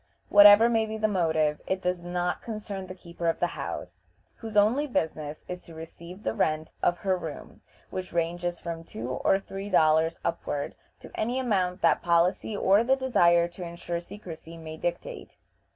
[0.29, 4.57] Whatever may be the motive, it does not concern the keeper of the house, whose
[4.57, 9.39] only business is to receive the rent of her room, which ranges from two or
[9.39, 14.75] three dollars upward to any amount that policy or the desire to insure secrecy may
[14.75, 15.37] dictate.